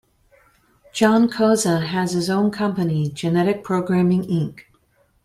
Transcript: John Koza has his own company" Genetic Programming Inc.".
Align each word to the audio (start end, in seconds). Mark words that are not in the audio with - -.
John 0.93 1.29
Koza 1.29 1.85
has 1.85 2.13
his 2.13 2.27
own 2.27 2.49
company" 2.49 3.07
Genetic 3.11 3.63
Programming 3.63 4.23
Inc.". 4.23 4.61